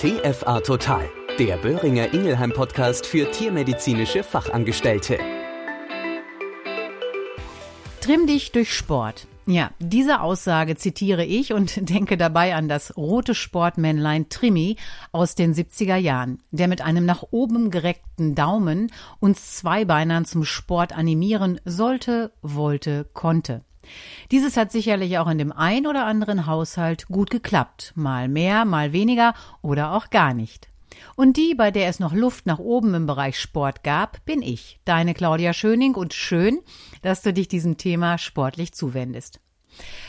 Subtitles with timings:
[0.00, 5.18] TFA Total, der Böhringer Ingelheim Podcast für tiermedizinische Fachangestellte.
[8.00, 9.26] Trimm dich durch Sport.
[9.46, 14.76] Ja, diese Aussage zitiere ich und denke dabei an das rote Sportmännlein Trimmi
[15.10, 20.96] aus den 70er Jahren, der mit einem nach oben gereckten Daumen uns Zweibeinern zum Sport
[20.96, 23.64] animieren sollte, wollte, konnte.
[24.30, 28.92] Dieses hat sicherlich auch in dem ein oder anderen Haushalt gut geklappt, mal mehr, mal
[28.92, 30.68] weniger oder auch gar nicht.
[31.16, 34.80] Und die, bei der es noch Luft nach oben im Bereich Sport gab, bin ich,
[34.84, 36.60] deine Claudia Schöning, und schön,
[37.02, 39.40] dass du dich diesem Thema sportlich zuwendest.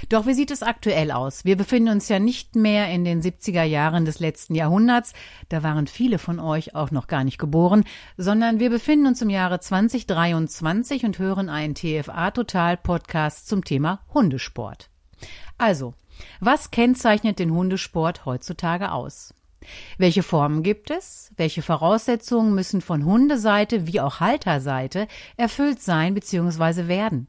[0.09, 1.45] Doch wie sieht es aktuell aus?
[1.45, 5.13] Wir befinden uns ja nicht mehr in den 70er Jahren des letzten Jahrhunderts,
[5.49, 7.83] da waren viele von euch auch noch gar nicht geboren,
[8.17, 14.01] sondern wir befinden uns im Jahre 2023 und hören einen TFA Total Podcast zum Thema
[14.13, 14.89] Hundesport.
[15.57, 15.93] Also,
[16.39, 19.33] was kennzeichnet den Hundesport heutzutage aus?
[19.97, 21.31] Welche Formen gibt es?
[21.35, 25.07] Welche Voraussetzungen müssen von Hundeseite wie auch Halterseite
[25.38, 26.88] erfüllt sein bzw.
[26.88, 27.27] werden?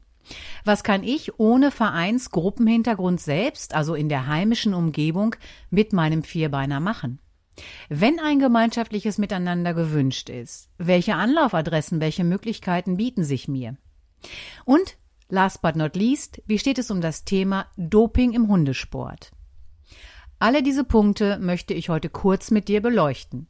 [0.63, 5.35] Was kann ich ohne Vereinsgruppenhintergrund selbst, also in der heimischen Umgebung,
[5.69, 7.19] mit meinem Vierbeiner machen?
[7.89, 13.77] Wenn ein gemeinschaftliches Miteinander gewünscht ist, welche Anlaufadressen, welche Möglichkeiten bieten sich mir?
[14.65, 14.97] Und
[15.29, 19.31] last but not least, wie steht es um das Thema Doping im Hundesport?
[20.39, 23.47] Alle diese Punkte möchte ich heute kurz mit dir beleuchten.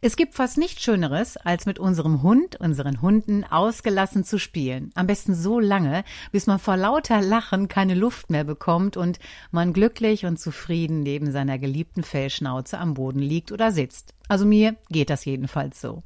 [0.00, 4.90] Es gibt fast nichts Schöneres, als mit unserem Hund, unseren Hunden ausgelassen zu spielen.
[4.94, 9.18] Am besten so lange, bis man vor lauter Lachen keine Luft mehr bekommt und
[9.50, 14.14] man glücklich und zufrieden neben seiner geliebten Fellschnauze am Boden liegt oder sitzt.
[14.28, 16.02] Also mir geht das jedenfalls so.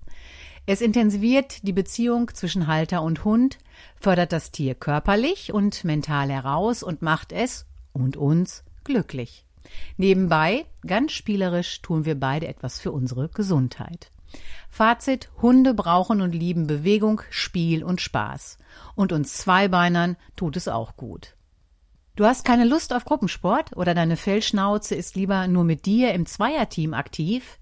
[0.66, 3.58] Es intensiviert die Beziehung zwischen Halter und Hund,
[3.96, 9.46] fördert das Tier körperlich und mental heraus und macht es und uns glücklich.
[9.96, 14.10] Nebenbei, ganz spielerisch, tun wir beide etwas für unsere Gesundheit.
[14.68, 18.58] Fazit, Hunde brauchen und lieben Bewegung, Spiel und Spaß.
[18.94, 21.34] Und uns Zweibeinern tut es auch gut.
[22.16, 26.26] Du hast keine Lust auf Gruppensport oder deine Fellschnauze ist lieber nur mit dir im
[26.26, 27.58] Zweierteam aktiv?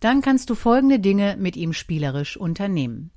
[0.00, 3.10] Dann kannst du folgende Dinge mit ihm spielerisch unternehmen.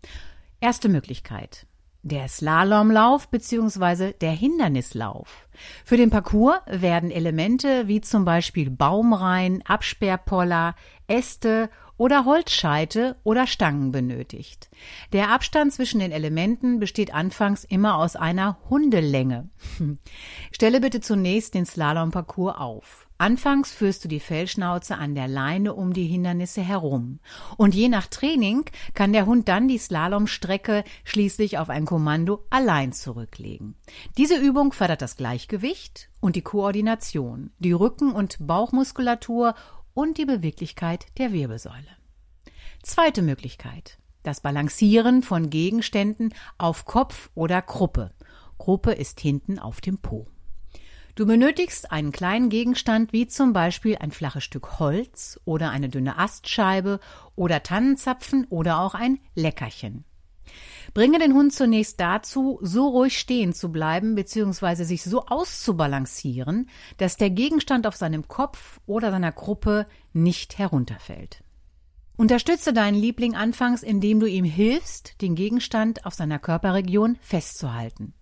[0.59, 1.66] Erste Möglichkeit.
[2.03, 4.13] Der Slalomlauf bzw.
[4.13, 5.47] der Hindernislauf.
[5.85, 10.73] Für den Parcours werden Elemente wie zum Beispiel Baumreihen, Absperrpoller,
[11.06, 14.72] Äste oder Holzscheite oder Stangen benötigt.
[15.13, 19.50] Der Abstand zwischen den Elementen besteht anfangs immer aus einer Hundelänge.
[20.51, 23.07] Stelle bitte zunächst den Slalomparcours auf.
[23.21, 27.19] Anfangs führst du die Fellschnauze an der Leine um die Hindernisse herum.
[27.55, 28.65] Und je nach Training
[28.95, 33.75] kann der Hund dann die Slalomstrecke schließlich auf ein Kommando allein zurücklegen.
[34.17, 39.53] Diese Übung fördert das Gleichgewicht und die Koordination, die Rücken- und Bauchmuskulatur
[39.93, 41.95] und die Beweglichkeit der Wirbelsäule.
[42.81, 43.99] Zweite Möglichkeit.
[44.23, 48.15] Das Balancieren von Gegenständen auf Kopf oder Gruppe.
[48.57, 50.25] Gruppe ist hinten auf dem Po.
[51.16, 56.17] Du benötigst einen kleinen Gegenstand wie zum Beispiel ein flaches Stück Holz oder eine dünne
[56.17, 56.99] Astscheibe
[57.35, 60.05] oder Tannenzapfen oder auch ein Leckerchen.
[60.94, 64.83] Bringe den Hund zunächst dazu, so ruhig stehen zu bleiben bzw.
[64.83, 71.43] sich so auszubalancieren, dass der Gegenstand auf seinem Kopf oder seiner Gruppe nicht herunterfällt.
[72.17, 78.13] Unterstütze deinen Liebling anfangs, indem du ihm hilfst, den Gegenstand auf seiner Körperregion festzuhalten.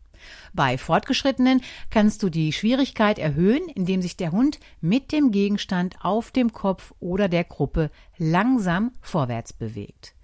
[0.54, 6.32] Bei Fortgeschrittenen kannst du die Schwierigkeit erhöhen, indem sich der Hund mit dem Gegenstand auf
[6.32, 10.16] dem Kopf oder der Gruppe langsam vorwärts bewegt.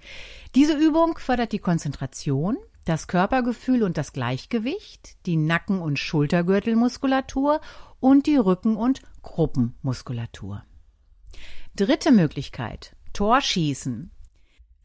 [0.56, 7.60] Diese Übung fördert die Konzentration, das Körpergefühl und das Gleichgewicht, die Nacken- und Schultergürtelmuskulatur
[8.00, 10.64] und die Rücken- und Gruppenmuskulatur.
[11.76, 12.96] Dritte Möglichkeit.
[13.14, 14.12] Torschießen.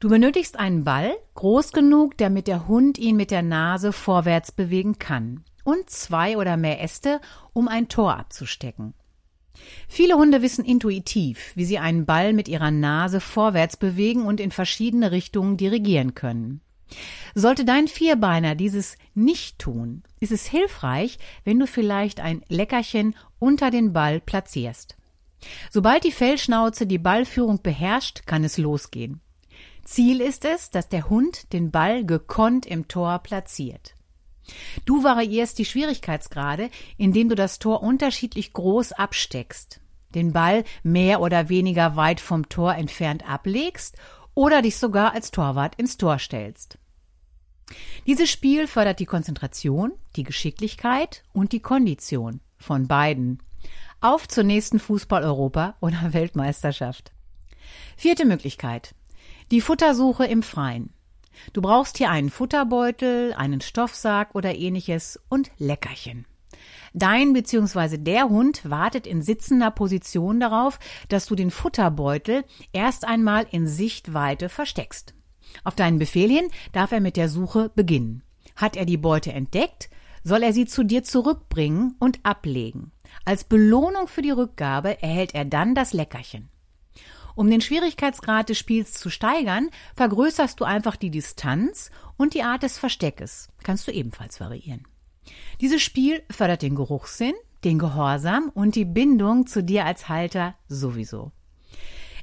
[0.01, 4.99] Du benötigst einen Ball, groß genug, damit der Hund ihn mit der Nase vorwärts bewegen
[4.99, 7.21] kann, und zwei oder mehr Äste,
[7.53, 8.95] um ein Tor abzustecken.
[9.89, 14.53] Viele Hunde wissen intuitiv, wie sie einen Ball mit ihrer Nase vorwärts bewegen und in
[14.53, 16.63] verschiedene Richtungen dirigieren können.
[17.35, 23.71] Sollte dein Vierbeiner dieses nicht tun, ist es hilfreich, wenn du vielleicht ein Leckerchen unter
[23.71, 24.97] den Ball platzierst.
[25.71, 29.21] Sobald die Fellschnauze die Ballführung beherrscht, kann es losgehen.
[29.91, 33.97] Ziel ist es, dass der Hund den Ball gekonnt im Tor platziert.
[34.85, 39.81] Du variierst die Schwierigkeitsgrade, indem du das Tor unterschiedlich groß absteckst,
[40.15, 43.97] den Ball mehr oder weniger weit vom Tor entfernt ablegst
[44.35, 46.79] oder dich sogar als Torwart ins Tor stellst.
[48.07, 53.43] Dieses Spiel fördert die Konzentration, die Geschicklichkeit und die Kondition von beiden.
[54.01, 57.11] Auf zur nächsten Fußball-Europa oder Weltmeisterschaft.
[57.97, 58.95] Vierte Möglichkeit.
[59.51, 60.91] Die Futtersuche im Freien.
[61.53, 66.25] Du brauchst hier einen Futterbeutel, einen Stoffsack oder ähnliches und Leckerchen.
[66.95, 67.99] Dein bzw.
[67.99, 74.49] der Hund wartet in sitzender Position darauf, dass du den Futterbeutel erst einmal in Sichtweite
[74.49, 75.15] versteckst.
[75.65, 78.23] Auf deinen Befehl hin darf er mit der Suche beginnen.
[78.55, 79.91] Hat er die Beute entdeckt,
[80.23, 82.93] soll er sie zu dir zurückbringen und ablegen.
[83.25, 86.51] Als Belohnung für die Rückgabe erhält er dann das Leckerchen.
[87.41, 92.63] Um den Schwierigkeitsgrad des Spiels zu steigern, vergrößerst du einfach die Distanz und die Art
[92.63, 93.49] des Versteckes.
[93.63, 94.87] Kannst du ebenfalls variieren.
[95.63, 97.33] Dieses Spiel fördert den Geruchssinn,
[97.65, 101.33] den Gehorsam und die Bindung zu dir als Halter sowieso.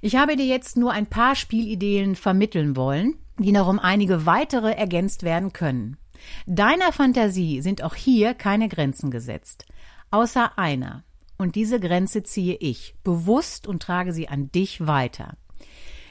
[0.02, 4.74] Ich habe dir jetzt nur ein paar Spielideen vermitteln wollen, die noch um einige weitere
[4.74, 5.98] ergänzt werden können.
[6.46, 9.66] Deiner Fantasie sind auch hier keine Grenzen gesetzt.
[10.12, 11.04] Außer einer.
[11.38, 15.38] Und diese Grenze ziehe ich bewusst und trage sie an dich weiter.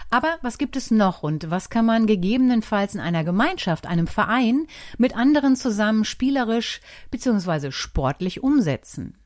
[0.10, 4.68] Aber was gibt es noch und was kann man gegebenenfalls in einer Gemeinschaft, einem Verein
[4.98, 6.82] mit anderen zusammen spielerisch
[7.12, 7.72] bzw.
[7.72, 9.18] sportlich umsetzen?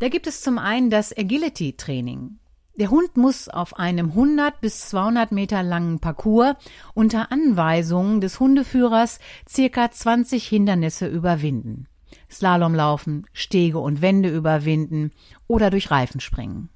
[0.00, 2.40] Da gibt es zum einen das Agility Training.
[2.74, 6.56] Der Hund muss auf einem 100 bis 200 Meter langen Parcours
[6.92, 11.86] unter Anweisungen des Hundeführers circa 20 Hindernisse überwinden.
[12.34, 15.12] Slalom laufen, Stege und Wände überwinden
[15.46, 16.68] oder durch Reifen springen.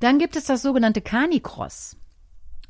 [0.00, 1.96] Dann gibt es das sogenannte Canicross.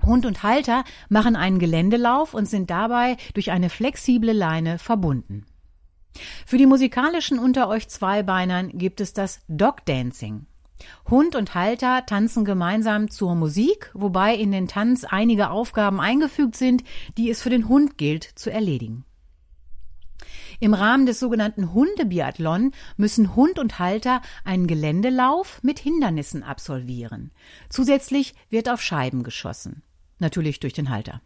[0.03, 5.47] Hund und Halter machen einen Geländelauf und sind dabei durch eine flexible Leine verbunden.
[6.47, 10.47] Für die musikalischen unter euch Zweibeinern gibt es das Dog Dancing.
[11.09, 16.85] Hund und Halter tanzen gemeinsam zur Musik, wobei in den Tanz einige Aufgaben eingefügt sind,
[17.17, 19.05] die es für den Hund gilt zu erledigen.
[20.61, 27.31] Im Rahmen des sogenannten Hundebiathlon müssen Hund und Halter einen Geländelauf mit Hindernissen absolvieren.
[27.69, 29.83] Zusätzlich wird auf Scheiben geschossen.
[30.19, 31.21] Natürlich durch den Halter.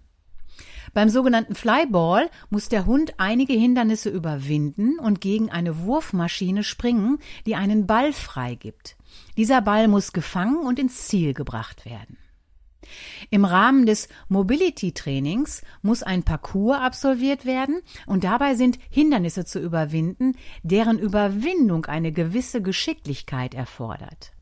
[0.94, 7.54] Beim sogenannten Flyball muss der Hund einige Hindernisse überwinden und gegen eine Wurfmaschine springen, die
[7.54, 8.96] einen Ball freigibt.
[9.36, 12.16] Dieser Ball muss gefangen und ins Ziel gebracht werden.
[13.30, 19.58] Im Rahmen des Mobility Trainings muss ein Parcours absolviert werden und dabei sind Hindernisse zu
[19.60, 24.32] überwinden, deren Überwindung eine gewisse Geschicklichkeit erfordert.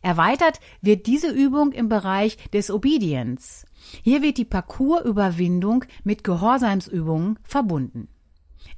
[0.00, 3.66] Erweitert wird diese Übung im Bereich des Obedience.
[4.02, 8.08] Hier wird die Parcoursüberwindung mit Gehorsamsübungen verbunden.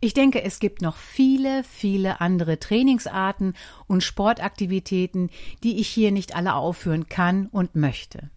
[0.00, 3.54] Ich denke, es gibt noch viele, viele andere Trainingsarten
[3.87, 5.31] und Sportaktivitäten,
[5.62, 8.31] die ich hier nicht alle aufführen kann und möchte.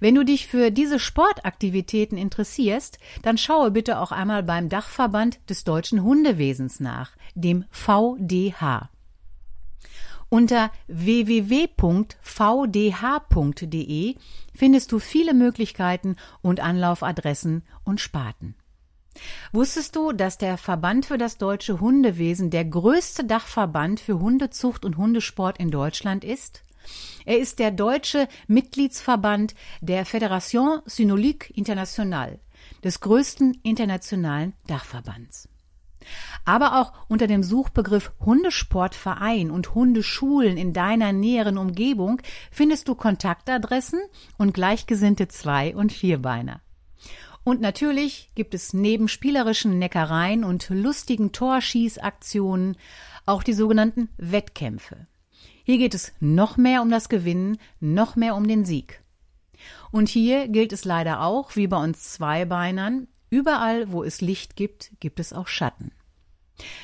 [0.00, 5.64] Wenn du dich für diese Sportaktivitäten interessierst, dann schaue bitte auch einmal beim Dachverband des
[5.64, 8.90] deutschen Hundewesens nach, dem VDH.
[10.28, 11.76] Unter www.vdh.de
[14.54, 18.56] findest du viele Möglichkeiten und Anlaufadressen und Sparten.
[19.52, 24.96] Wusstest du, dass der Verband für das deutsche Hundewesen der größte Dachverband für Hundezucht und
[24.96, 26.64] Hundesport in Deutschland ist?
[27.24, 32.40] Er ist der deutsche Mitgliedsverband der Fédération Synolique Internationale,
[32.82, 35.48] des größten internationalen Dachverbands.
[36.44, 44.00] Aber auch unter dem Suchbegriff Hundesportverein und Hundeschulen in deiner näheren Umgebung findest du Kontaktadressen
[44.36, 46.60] und gleichgesinnte Zwei- und Vierbeiner.
[47.44, 52.76] Und natürlich gibt es neben spielerischen Neckereien und lustigen Torschießaktionen
[53.26, 55.06] auch die sogenannten Wettkämpfe.
[55.64, 59.02] Hier geht es noch mehr um das Gewinnen, noch mehr um den Sieg.
[59.90, 64.92] Und hier gilt es leider auch, wie bei uns Zweibeinern, überall, wo es Licht gibt,
[65.00, 65.92] gibt es auch Schatten.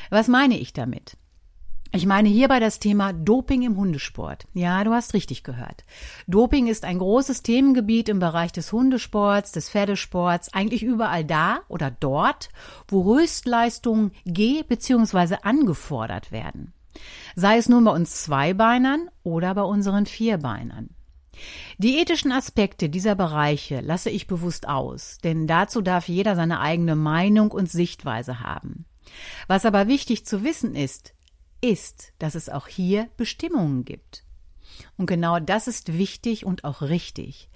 [0.08, 1.16] Was meine ich damit?
[1.92, 4.46] Ich meine hierbei das Thema Doping im Hundesport.
[4.54, 5.84] Ja, du hast richtig gehört.
[6.28, 11.90] Doping ist ein großes Themengebiet im Bereich des Hundesports, des Pferdesports, eigentlich überall da oder
[11.90, 12.50] dort,
[12.86, 15.38] wo Höchstleistungen ge- bzw.
[15.42, 16.72] angefordert werden.
[17.36, 20.90] Sei es nun bei uns Zweibeinern oder bei unseren Vierbeinern.
[21.78, 26.96] Die ethischen Aspekte dieser Bereiche lasse ich bewusst aus, denn dazu darf jeder seine eigene
[26.96, 28.84] Meinung und Sichtweise haben.
[29.46, 31.14] Was aber wichtig zu wissen ist,
[31.60, 34.24] ist, dass es auch hier Bestimmungen gibt.
[34.96, 37.48] Und genau das ist wichtig und auch richtig.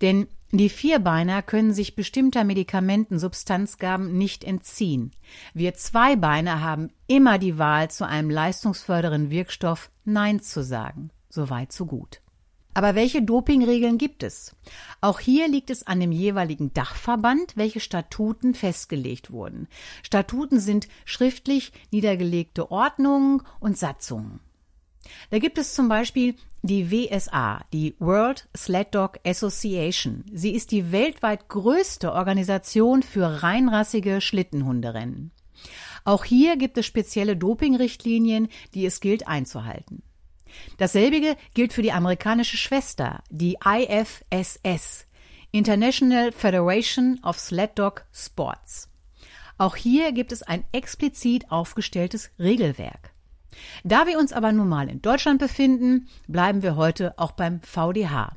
[0.00, 0.28] Denn
[0.58, 5.12] die Vierbeiner können sich bestimmter Medikamenten, Substanzgaben nicht entziehen.
[5.54, 11.10] Wir Zweibeiner haben immer die Wahl, zu einem leistungsfördernden Wirkstoff Nein zu sagen.
[11.30, 12.20] So weit, so gut.
[12.74, 14.56] Aber welche Dopingregeln gibt es?
[15.00, 19.68] Auch hier liegt es an dem jeweiligen Dachverband, welche Statuten festgelegt wurden.
[20.02, 24.40] Statuten sind schriftlich niedergelegte Ordnungen und Satzungen.
[25.30, 30.24] Da gibt es zum Beispiel die WSA, die World Sled Dog Association.
[30.32, 35.32] Sie ist die weltweit größte Organisation für reinrassige Schlittenhunderennen.
[36.04, 40.02] Auch hier gibt es spezielle Dopingrichtlinien, die es gilt einzuhalten.
[40.78, 45.06] Dasselbige gilt für die amerikanische Schwester, die IFSS,
[45.50, 48.88] International Federation of Sled Dog Sports.
[49.58, 53.11] Auch hier gibt es ein explizit aufgestelltes Regelwerk.
[53.84, 58.36] Da wir uns aber nun mal in Deutschland befinden, bleiben wir heute auch beim VDH.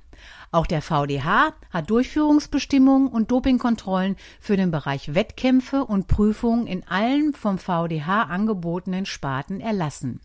[0.51, 7.33] Auch der VDH hat Durchführungsbestimmungen und Dopingkontrollen für den Bereich Wettkämpfe und Prüfungen in allen
[7.33, 10.21] vom VDH angebotenen Sparten erlassen.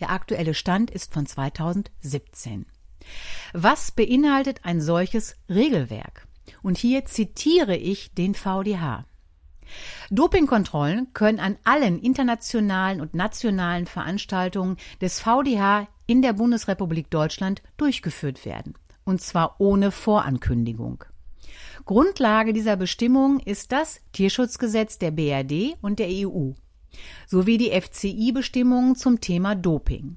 [0.00, 2.66] Der aktuelle Stand ist von 2017.
[3.52, 6.26] Was beinhaltet ein solches Regelwerk?
[6.62, 9.04] Und hier zitiere ich den VDH.
[10.10, 18.44] Dopingkontrollen können an allen internationalen und nationalen Veranstaltungen des VDH in der Bundesrepublik Deutschland durchgeführt
[18.44, 18.74] werden,
[19.04, 21.04] und zwar ohne Vorankündigung.
[21.84, 26.52] Grundlage dieser Bestimmung ist das Tierschutzgesetz der BRD und der EU
[27.26, 30.16] sowie die FCI-Bestimmungen zum Thema Doping.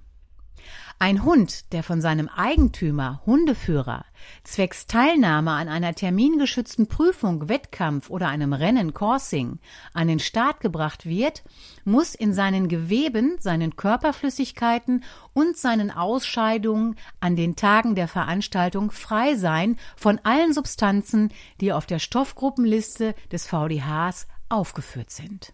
[0.99, 4.05] Ein Hund, der von seinem Eigentümer, Hundeführer,
[4.43, 9.59] zwecks Teilnahme an einer termingeschützten Prüfung, Wettkampf oder einem Rennen, Coursing,
[9.93, 11.43] an den Start gebracht wird,
[11.83, 19.35] muss in seinen Geweben, seinen Körperflüssigkeiten und seinen Ausscheidungen an den Tagen der Veranstaltung frei
[19.35, 25.53] sein von allen Substanzen, die auf der Stoffgruppenliste des VDHs aufgeführt sind.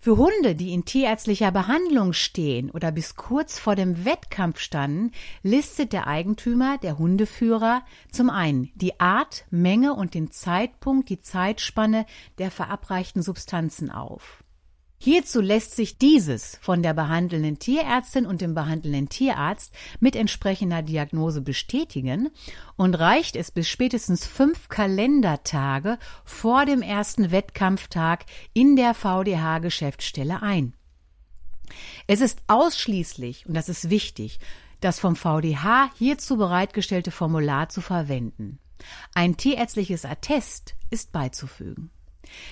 [0.00, 5.10] Für Hunde, die in tierärztlicher Behandlung stehen oder bis kurz vor dem Wettkampf standen,
[5.42, 12.06] listet der Eigentümer, der Hundeführer, zum einen die Art, Menge und den Zeitpunkt, die Zeitspanne
[12.38, 14.44] der verabreichten Substanzen auf.
[15.00, 21.40] Hierzu lässt sich dieses von der behandelnden Tierärztin und dem behandelnden Tierarzt mit entsprechender Diagnose
[21.40, 22.30] bestätigen
[22.76, 30.74] und reicht es bis spätestens fünf Kalendertage vor dem ersten Wettkampftag in der VDH-Geschäftsstelle ein.
[32.08, 34.40] Es ist ausschließlich, und das ist wichtig,
[34.80, 38.58] das vom VDH hierzu bereitgestellte Formular zu verwenden.
[39.14, 41.90] Ein tierärztliches Attest ist beizufügen.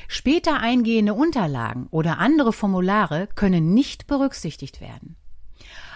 [0.08, 5.16] Später eingehende Unterlagen oder andere Formulare können nicht berücksichtigt werden.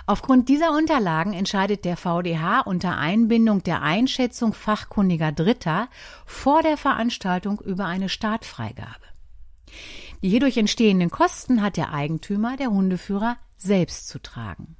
[0.06, 5.88] Aufgrund dieser Unterlagen entscheidet der VDH unter Einbindung der Einschätzung fachkundiger Dritter
[6.26, 9.06] vor der Veranstaltung über eine Startfreigabe.
[10.22, 14.76] Die hierdurch entstehenden Kosten hat der Eigentümer, der Hundeführer, selbst zu tragen.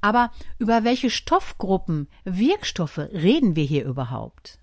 [0.00, 4.58] Aber über welche Stoffgruppen, Wirkstoffe reden wir hier überhaupt?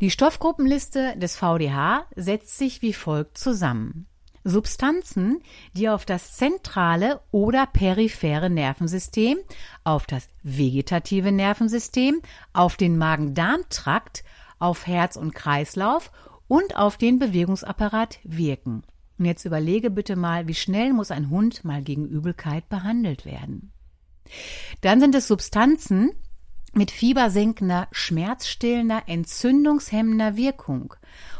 [0.00, 4.06] Die Stoffgruppenliste des VDH setzt sich wie folgt zusammen.
[4.44, 5.40] Substanzen,
[5.72, 9.38] die auf das zentrale oder periphere Nervensystem,
[9.84, 12.20] auf das vegetative Nervensystem,
[12.52, 14.24] auf den Magen-Darm-Trakt,
[14.58, 16.10] auf Herz und Kreislauf
[16.48, 18.82] und auf den Bewegungsapparat wirken.
[19.18, 23.72] Und jetzt überlege bitte mal, wie schnell muss ein Hund mal gegen Übelkeit behandelt werden.
[24.80, 26.10] Dann sind es Substanzen,
[26.72, 30.94] mit fiebersenkender, schmerzstillender, entzündungshemmender Wirkung.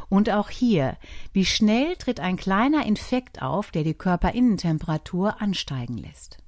[0.09, 0.99] Und auch hier,
[1.33, 6.39] wie schnell tritt ein kleiner Infekt auf, der die Körperinnentemperatur ansteigen lässt.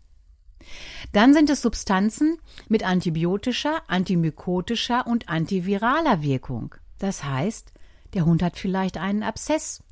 [1.12, 2.38] Dann sind es Substanzen
[2.68, 6.74] mit antibiotischer, antimykotischer und antiviraler Wirkung.
[6.98, 7.72] Das heißt,
[8.14, 9.82] der Hund hat vielleicht einen Abszess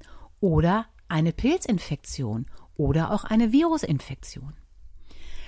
[0.41, 2.47] oder eine Pilzinfektion
[2.77, 4.55] oder auch eine Virusinfektion.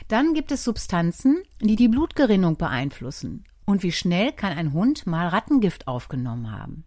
[0.08, 3.44] Dann gibt es Substanzen, die die Blutgerinnung beeinflussen.
[3.64, 6.84] Und wie schnell kann ein Hund mal Rattengift aufgenommen haben?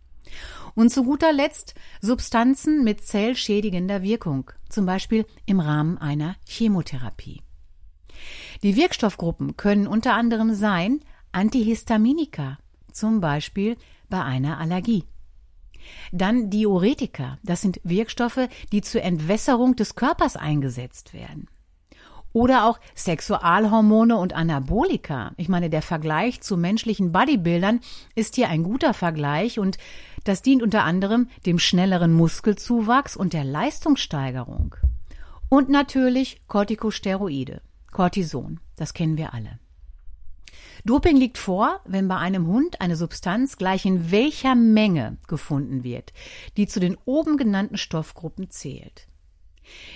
[0.76, 7.42] Und zu guter Letzt Substanzen mit zellschädigender Wirkung, zum Beispiel im Rahmen einer Chemotherapie.
[8.64, 11.00] Die Wirkstoffgruppen können unter anderem sein
[11.32, 12.58] Antihistaminika,
[12.92, 13.78] zum Beispiel
[14.10, 15.06] bei einer Allergie.
[16.12, 21.48] Dann Diuretika, das sind Wirkstoffe, die zur Entwässerung des Körpers eingesetzt werden.
[22.38, 25.32] Oder auch Sexualhormone und Anabolika.
[25.38, 27.80] Ich meine, der Vergleich zu menschlichen Bodybuildern
[28.14, 29.80] ist hier ein guter Vergleich und
[30.24, 34.76] das dient unter anderem dem schnelleren Muskelzuwachs und der Leistungssteigerung.
[35.50, 39.58] Und natürlich Corticosteroide, Cortison, das kennen wir alle.
[40.86, 46.14] Doping liegt vor, wenn bei einem Hund eine Substanz gleich in welcher Menge gefunden wird,
[46.56, 49.08] die zu den oben genannten Stoffgruppen zählt.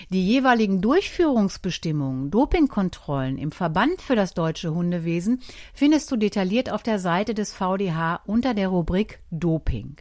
[0.10, 5.42] Die jeweiligen Durchführungsbestimmungen, Dopingkontrollen im Verband für das deutsche Hundewesen
[5.74, 9.98] findest du detailliert auf der Seite des VDH unter der Rubrik Doping.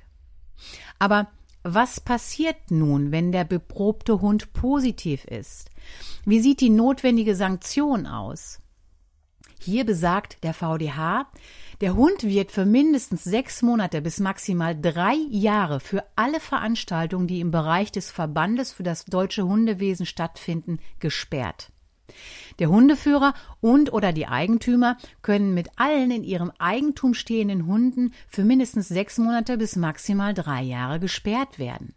[0.99, 1.29] Aber
[1.62, 5.71] was passiert nun, wenn der beprobte Hund positiv ist?
[6.25, 8.61] Wie sieht die notwendige Sanktion aus?
[9.62, 11.26] Hier besagt der VDH,
[11.83, 17.40] der Hund wird für mindestens sechs Monate bis maximal drei Jahre für alle Veranstaltungen, die
[17.40, 21.71] im Bereich des Verbandes für das deutsche Hundewesen stattfinden, gesperrt.
[22.59, 28.45] Der Hundeführer und oder die Eigentümer können mit allen in ihrem Eigentum stehenden Hunden für
[28.45, 31.95] mindestens sechs Monate bis maximal drei Jahre gesperrt werden.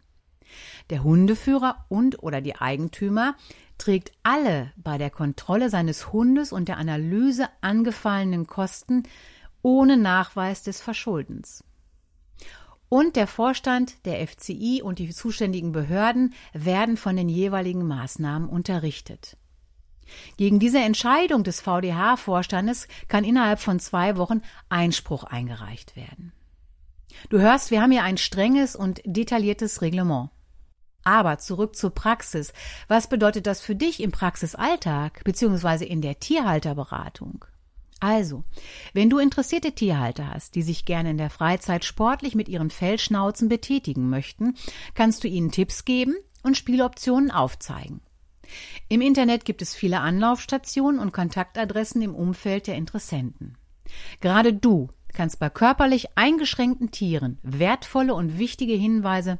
[0.90, 3.36] Der Hundeführer und oder die Eigentümer
[3.78, 9.04] trägt alle bei der Kontrolle seines Hundes und der Analyse angefallenen Kosten
[9.62, 11.64] ohne Nachweis des Verschuldens.
[12.90, 19.36] Und der Vorstand der FCI und die zuständigen Behörden werden von den jeweiligen Maßnahmen unterrichtet.
[20.36, 26.32] Gegen diese Entscheidung des VDH-Vorstandes kann innerhalb von zwei Wochen Einspruch eingereicht werden.
[27.30, 30.30] Du hörst, wir haben hier ein strenges und detailliertes Reglement.
[31.04, 32.52] Aber zurück zur Praxis.
[32.88, 37.44] Was bedeutet das für dich im Praxisalltag beziehungsweise in der Tierhalterberatung?
[38.00, 38.44] Also,
[38.92, 43.48] wenn du interessierte Tierhalter hast, die sich gerne in der Freizeit sportlich mit ihren Fellschnauzen
[43.48, 44.56] betätigen möchten,
[44.94, 48.00] kannst du ihnen Tipps geben und Spieloptionen aufzeigen.
[48.88, 53.56] Im Internet gibt es viele Anlaufstationen und Kontaktadressen im Umfeld der Interessenten.
[54.20, 59.38] Gerade du kannst bei körperlich eingeschränkten Tieren wertvolle und wichtige Hinweise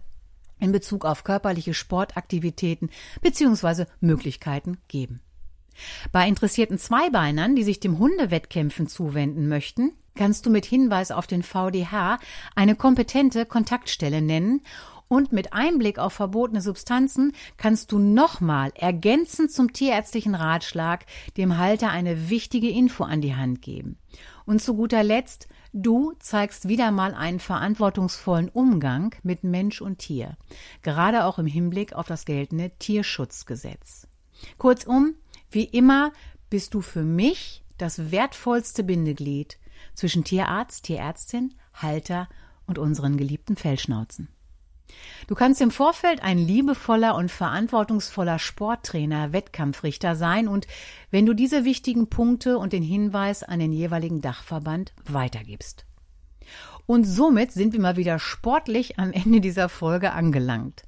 [0.64, 2.90] in Bezug auf körperliche Sportaktivitäten
[3.22, 3.84] bzw.
[4.00, 5.20] Möglichkeiten geben.
[6.12, 11.42] Bei interessierten Zweibeinern, die sich dem Hundewettkämpfen zuwenden möchten, kannst du mit Hinweis auf den
[11.42, 12.18] VDH
[12.54, 14.62] eine kompetente Kontaktstelle nennen
[15.08, 21.04] und mit Einblick auf verbotene Substanzen kannst du nochmal ergänzend zum tierärztlichen Ratschlag
[21.36, 23.98] dem Halter eine wichtige Info an die Hand geben.
[24.46, 30.36] Und zu guter Letzt, du zeigst wieder mal einen verantwortungsvollen Umgang mit Mensch und Tier,
[30.82, 34.06] gerade auch im Hinblick auf das geltende Tierschutzgesetz.
[34.58, 35.14] Kurzum,
[35.50, 36.12] wie immer
[36.50, 39.58] bist du für mich das wertvollste Bindeglied
[39.94, 42.28] zwischen Tierarzt, Tierärztin, Halter
[42.66, 44.28] und unseren geliebten Fellschnauzen.
[45.26, 50.66] Du kannst im Vorfeld ein liebevoller und verantwortungsvoller Sporttrainer, Wettkampfrichter sein und
[51.10, 55.86] wenn du diese wichtigen Punkte und den Hinweis an den jeweiligen Dachverband weitergibst.
[56.86, 60.82] Und somit sind wir mal wieder sportlich am Ende dieser Folge angelangt.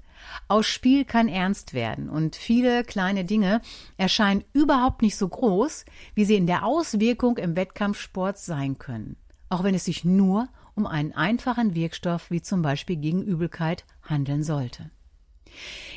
[0.49, 3.63] Aus Spiel kann ernst werden und viele kleine Dinge
[3.97, 9.17] erscheinen überhaupt nicht so groß, wie sie in der Auswirkung im Wettkampfsport sein können,
[9.49, 14.43] auch wenn es sich nur um einen einfachen Wirkstoff wie zum Beispiel gegen Übelkeit handeln
[14.43, 14.91] sollte.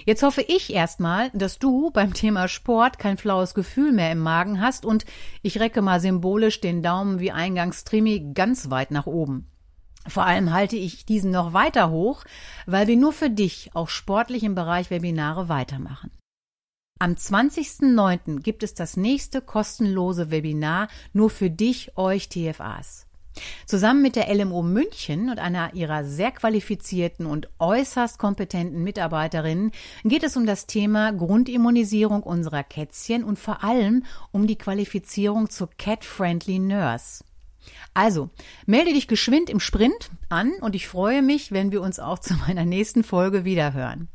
[0.06, 4.62] Jetzt hoffe ich erstmal, dass du beim Thema Sport kein flaues Gefühl mehr im Magen
[4.62, 5.06] hast und
[5.42, 9.52] ich recke mal symbolisch den Daumen wie eingangs Trimi ganz weit nach oben.
[10.08, 12.24] Vor allem halte ich diesen noch weiter hoch,
[12.66, 16.12] weil wir nur für dich auch sportlich im Bereich Webinare weitermachen.
[17.00, 18.42] Am 20.09.
[18.42, 23.09] gibt es das nächste kostenlose Webinar nur für dich, euch TFAs.
[23.66, 29.72] Zusammen mit der LMO München und einer ihrer sehr qualifizierten und äußerst kompetenten Mitarbeiterinnen
[30.04, 35.70] geht es um das Thema Grundimmunisierung unserer Kätzchen und vor allem um die Qualifizierung zur
[35.78, 37.24] Cat-Friendly Nurse.
[37.94, 38.30] Also,
[38.66, 42.34] melde dich geschwind im Sprint an und ich freue mich, wenn wir uns auch zu
[42.36, 44.08] meiner nächsten Folge wiederhören.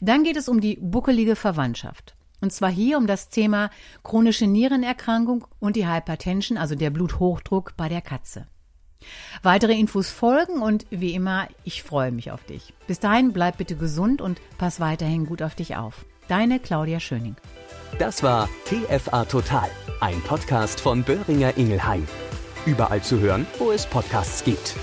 [0.00, 2.14] Dann geht es um die buckelige Verwandtschaft.
[2.40, 3.70] Und zwar hier um das Thema
[4.02, 8.46] chronische Nierenerkrankung und die Hypertension, also der Bluthochdruck bei der Katze.
[9.42, 12.72] Weitere Infos folgen und wie immer, ich freue mich auf dich.
[12.86, 16.04] Bis dahin bleib bitte gesund und pass weiterhin gut auf dich auf.
[16.28, 17.36] Deine Claudia Schöning.
[17.98, 19.68] Das war TFA Total,
[20.00, 22.06] ein Podcast von Böhringer Ingelheim.
[22.66, 24.74] Überall zu hören, wo es Podcasts gibt.